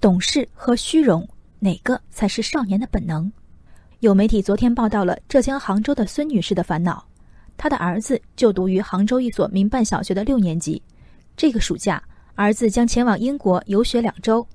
[0.00, 3.30] 懂事和虚荣，哪个才是少年的本能？
[3.98, 7.04] 有媒体昨天报道了浙江杭州的孙女士的烦恼。
[7.56, 10.80] 她的儿子就读于杭州一所民办小学的六年级，
[11.36, 12.00] 这个暑假，
[12.36, 14.46] 儿子将前往英国游学两周。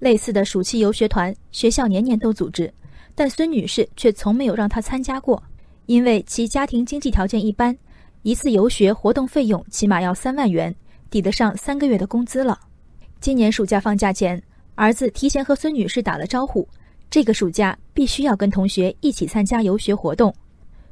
[0.00, 2.72] 类似的暑期游学团，学校年年都组织，
[3.14, 5.40] 但孙女士却从没有让他参加过，
[5.86, 7.76] 因为其家庭经济条件一般，
[8.22, 10.74] 一次游学活动费用起码要三万元，
[11.10, 12.58] 抵得上三个月的工资了。
[13.20, 14.42] 今年暑假放假前，
[14.80, 16.66] 儿子提前和孙女士打了招呼，
[17.10, 20.34] 这个暑假必须要跟同学一起参加游学活动。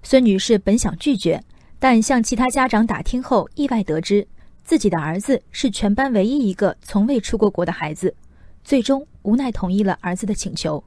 [0.02, 1.42] 孙女士本想拒绝，
[1.78, 4.28] 但向其他家长打听后，意外得知
[4.62, 8.14] 自己的儿子是全班唯一一个从未出过国的孩子。
[8.62, 10.84] 最终无奈同意了儿子的请求，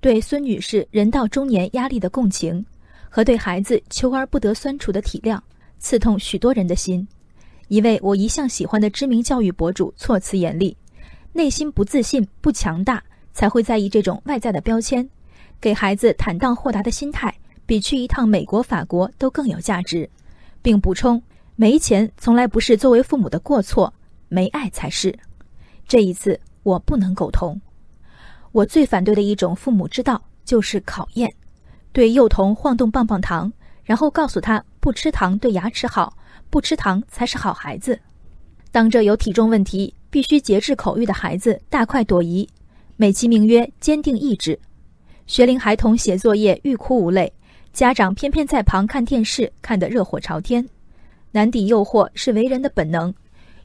[0.00, 2.66] 对孙女士人到中年压力的共情，
[3.08, 5.38] 和对孩子求而不得酸楚的体谅，
[5.78, 7.06] 刺痛许多人的心。
[7.68, 10.76] 一位我一向喜欢的知名教育博主措辞严厉，
[11.34, 13.02] 内心不自信、不强大，
[13.34, 15.06] 才会在意这种外在的标签。
[15.60, 17.34] 给孩子坦荡豁达的心态，
[17.66, 20.08] 比去一趟美国、法国都更有价值，
[20.62, 21.22] 并补充：
[21.56, 23.92] 没钱从来不是作为父母的过错，
[24.28, 25.14] 没爱才是。
[25.86, 26.40] 这一次。
[26.64, 27.60] 我不能苟同。
[28.50, 31.30] 我最反对的一种父母之道就是考验，
[31.92, 36.16] 对幼童晃动棒棒糖，然后告诉他不吃糖对牙齿好，
[36.48, 38.00] 不吃糖才是好孩子。
[38.72, 42.48] 当着有体重问题必须节制口欲的孩子大快朵颐，
[42.96, 44.56] 美其名曰坚定意志。
[45.26, 47.32] 学龄孩童写作业欲哭无泪，
[47.72, 50.64] 家长偏偏在旁看电视看得热火朝天。
[51.32, 53.12] 难抵诱惑是为人的本能，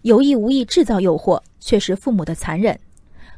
[0.02, 2.76] 有意无意制造诱惑却是父母的残忍。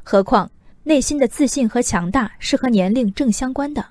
[0.04, 0.50] 何况
[0.84, 3.86] 内心的自信和强大是和年龄正相关的，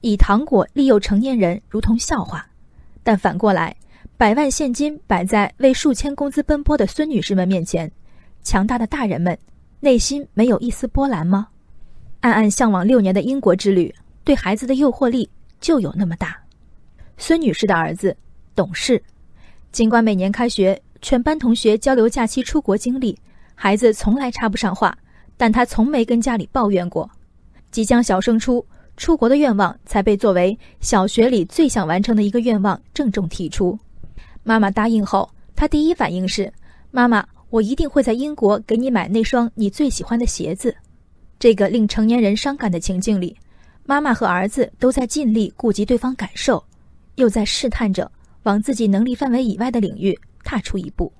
[0.00, 2.48] 以糖果利诱成年人如同笑话。
[3.02, 3.76] 但反过来，
[4.16, 7.92] 百万现金摆在为数千工资奔波的孙女士们面前，
[8.46, 9.36] 强大的大人们
[9.80, 11.48] 内心没有一丝波澜吗？
[12.20, 15.28] 暗暗向往六年的英国之旅，对孩子的诱惑力
[15.60, 16.38] 就有那么大。
[17.18, 18.16] 孙女士的儿子
[18.54, 19.02] 懂事，
[19.72, 23.18] 尽管每年开学全班同学交流假期出国经历，
[23.56, 24.96] 孩子从来插不上话。
[25.36, 27.10] 但他从没跟家里抱怨过，
[27.72, 28.64] 即将小升初，
[28.96, 33.76] 出国的愿望才被作为小学里最想完成的一个愿望郑重提出。
[34.44, 36.52] 妈妈答应后，他第一反应是
[36.92, 37.26] ：“妈妈，
[37.56, 40.76] 我一定会在英国给你买那双你最喜欢的鞋子。”
[41.40, 43.34] 这个令成年人伤感的情境里，
[43.84, 46.62] 妈妈和儿子都在尽力顾及对方感受，
[47.14, 48.10] 又在试探着
[48.42, 51.10] 往自己能力范围以外的领域踏出一步。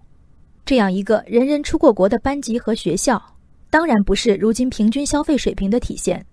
[0.66, 3.22] 这样一个人人出过国的班级和学校。
[3.70, 6.24] 当然不是如今平均消费水平的体现，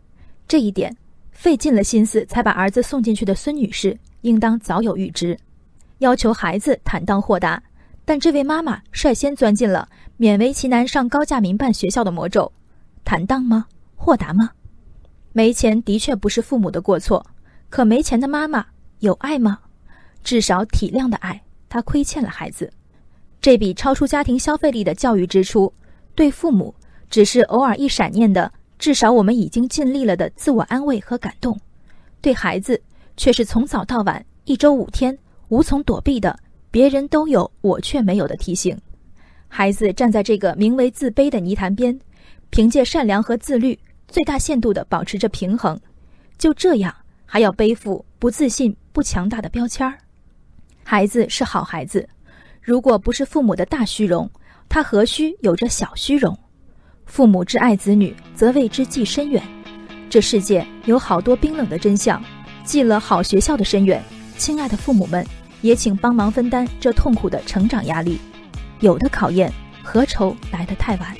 [0.47, 0.96] 这一点
[1.31, 5.38] 费尽了心思才把儿子送进去的孙女士应当早有预知。
[6.00, 7.62] 要求孩子坦荡豁达，
[8.06, 9.88] 但这位妈妈率先钻进了
[10.19, 12.52] 勉为其难上高价民办学校的魔咒。
[13.03, 13.66] 坦荡吗？
[13.96, 14.52] 豁达吗？
[15.31, 17.25] 没钱的确不是父母的过错，
[17.69, 18.66] 可没钱的妈妈
[19.00, 19.59] 有爱吗？
[20.24, 22.72] 至少体谅的爱，她亏欠了孩子。
[23.41, 25.74] 这笔超出家庭消费力的教育支出，
[26.16, 26.74] 对父母。
[27.09, 31.59] 只是偶尔一闪念的，至少我们已经尽力了的自我安慰和感动，
[32.22, 32.81] 对孩子
[33.16, 35.16] 却是从早到晚一周五天
[35.50, 36.40] 无从躲避的，
[36.73, 38.75] 别人都有我却没有的提醒。
[39.47, 42.00] 孩子站在这个名为自卑的泥潭边，
[42.50, 45.79] 凭借善良和自律，最大限度地保持着平衡，
[46.35, 46.91] 就这样
[47.28, 49.95] 还要背负不自信、不强大的标签儿。
[50.84, 52.09] 孩子是好孩子，
[52.59, 54.28] 如果不是父母的大虚荣，
[54.67, 56.35] 他何须有着小虚荣？
[57.05, 59.44] 父母之爱子女，则为之计深远。
[60.09, 62.19] 这世界有好多冰冷的真相，
[62.63, 64.03] 记了好学校的深远。
[64.40, 65.23] 亲爱的父母们，
[65.63, 68.19] 也请帮忙分担这痛苦的成长压力。
[68.81, 69.51] 有的考验，
[69.81, 71.16] 何愁来得太晚？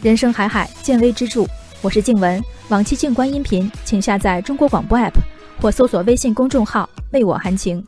[0.00, 1.44] 人生海海，见微知著。
[1.82, 5.18] 我是静文，往期静观音频，请下载中国广播 app
[5.60, 7.84] 或搜索微信公众号“为我含情”。